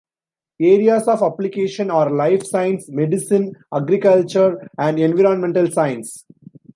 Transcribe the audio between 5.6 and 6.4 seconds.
science.